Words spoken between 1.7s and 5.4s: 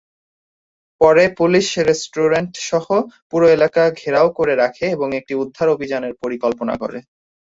restaurant সহ পুরো এলাকা ঘেরাও করে রাখে এবং একটি